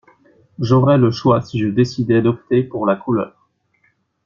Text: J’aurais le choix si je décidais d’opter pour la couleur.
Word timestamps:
J’aurais 0.59 0.97
le 0.97 1.11
choix 1.11 1.41
si 1.43 1.59
je 1.59 1.67
décidais 1.67 2.23
d’opter 2.23 2.63
pour 2.63 2.87
la 2.87 2.95
couleur. 2.95 3.47